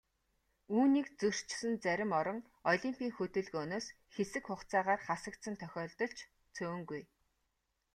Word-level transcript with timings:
Үүнийг 0.75 1.07
зөрчсөн 1.19 1.73
зарим 1.83 2.11
орон 2.19 2.39
олимпын 2.71 3.11
хөдөлгөөнөөс 3.13 3.85
хэсэг 4.15 4.43
хугацаагаар 4.47 5.01
хасагдсан 5.07 5.55
тохиолдол 5.61 6.11
ч 6.17 6.19
цөөнгүй. 6.55 7.01